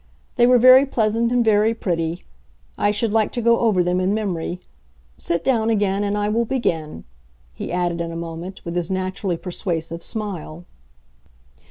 [0.35, 2.25] They were very pleasant and very pretty;
[2.75, 4.59] I should like to go over them in memory.
[5.19, 7.03] Sit down again, and I will begin,"
[7.53, 10.65] he added in a moment, with his naturally persuasive smile.